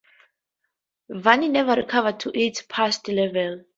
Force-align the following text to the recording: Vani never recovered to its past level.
Vani 1.11 1.47
never 1.51 1.75
recovered 1.75 2.19
to 2.21 2.31
its 2.35 2.63
past 2.67 3.07
level. 3.07 3.63